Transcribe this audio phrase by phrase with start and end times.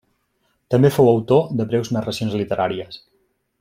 [0.75, 3.03] També fou autor de breus narracions literàries.